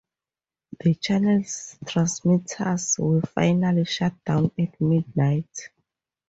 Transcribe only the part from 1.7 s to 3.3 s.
transmitters were